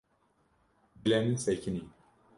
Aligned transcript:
Dilê 1.01 1.19
min 1.25 1.37
sekinî. 1.45 1.83